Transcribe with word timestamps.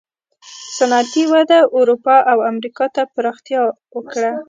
صنعتي 0.77 1.23
وده 1.33 1.59
اروپا 1.77 2.15
او 2.31 2.37
امریکا 2.51 2.85
ته 2.95 3.01
پراختیا 3.13 3.61
وکړه. 3.95 4.31